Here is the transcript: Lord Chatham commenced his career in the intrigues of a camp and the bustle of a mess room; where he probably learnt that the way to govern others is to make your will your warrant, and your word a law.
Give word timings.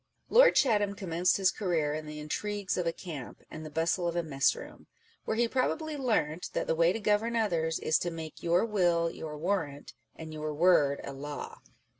Lord 0.29 0.55
Chatham 0.55 0.95
commenced 0.95 1.37
his 1.37 1.51
career 1.51 1.93
in 1.93 2.07
the 2.07 2.19
intrigues 2.19 2.75
of 2.75 2.87
a 2.87 2.91
camp 2.91 3.43
and 3.51 3.63
the 3.63 3.69
bustle 3.69 4.07
of 4.07 4.15
a 4.15 4.23
mess 4.23 4.55
room; 4.55 4.87
where 5.25 5.37
he 5.37 5.47
probably 5.47 5.95
learnt 5.95 6.49
that 6.53 6.65
the 6.65 6.73
way 6.73 6.91
to 6.91 6.99
govern 6.99 7.35
others 7.35 7.77
is 7.77 7.99
to 7.99 8.09
make 8.09 8.41
your 8.41 8.65
will 8.65 9.11
your 9.11 9.37
warrant, 9.37 9.93
and 10.15 10.33
your 10.33 10.55
word 10.55 11.01
a 11.03 11.13
law. 11.13 11.59